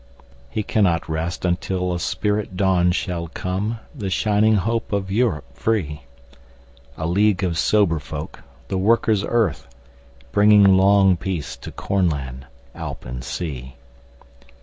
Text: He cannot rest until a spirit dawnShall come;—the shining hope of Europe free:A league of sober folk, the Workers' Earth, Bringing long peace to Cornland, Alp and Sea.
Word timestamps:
He 0.49 0.63
cannot 0.63 1.07
rest 1.07 1.45
until 1.45 1.93
a 1.93 1.99
spirit 1.99 2.57
dawnShall 2.57 3.27
come;—the 3.35 4.09
shining 4.09 4.55
hope 4.55 4.91
of 4.91 5.11
Europe 5.11 5.43
free:A 5.53 7.05
league 7.05 7.43
of 7.43 7.55
sober 7.55 7.99
folk, 7.99 8.41
the 8.67 8.79
Workers' 8.79 9.23
Earth, 9.23 9.67
Bringing 10.31 10.75
long 10.75 11.17
peace 11.17 11.55
to 11.57 11.71
Cornland, 11.71 12.47
Alp 12.73 13.05
and 13.05 13.23
Sea. 13.23 13.75